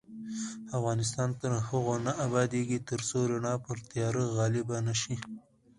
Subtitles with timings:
[0.77, 5.15] افغانستان تر هغو نه ابادیږي، ترڅو رڼا پر تیاره غالبه نشي.